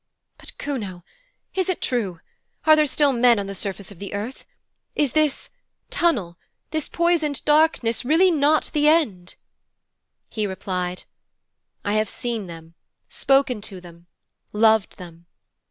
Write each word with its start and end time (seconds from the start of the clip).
'But 0.39 0.57
Kuno, 0.57 1.03
is 1.53 1.69
it 1.69 1.79
true? 1.79 2.21
Are 2.65 2.75
there 2.75 2.87
still 2.87 3.13
men 3.13 3.37
on 3.37 3.45
the 3.45 3.53
surface 3.53 3.91
of 3.91 3.99
the 3.99 4.15
earth? 4.15 4.45
Is 4.95 5.11
this 5.11 5.51
tunnel, 5.91 6.39
this 6.71 6.89
poisoned 6.89 7.45
darkness 7.45 8.03
really 8.03 8.31
not 8.31 8.71
the 8.73 8.87
end?' 8.87 9.35
He 10.27 10.47
replied: 10.47 11.03
'I 11.85 11.93
have 11.93 12.09
seen 12.09 12.47
them, 12.47 12.73
spoken 13.07 13.61
to 13.61 13.79
them, 13.79 14.07
loved 14.53 14.97
them. 14.97 15.27